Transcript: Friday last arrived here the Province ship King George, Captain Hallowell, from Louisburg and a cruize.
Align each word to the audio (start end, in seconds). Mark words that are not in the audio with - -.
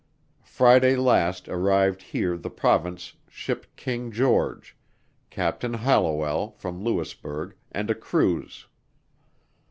Friday 0.47 0.95
last 0.95 1.47
arrived 1.47 2.01
here 2.01 2.35
the 2.35 2.49
Province 2.49 3.13
ship 3.29 3.67
King 3.75 4.11
George, 4.11 4.75
Captain 5.29 5.75
Hallowell, 5.75 6.53
from 6.57 6.83
Louisburg 6.83 7.55
and 7.71 7.87
a 7.91 7.93
cruize. 7.93 8.65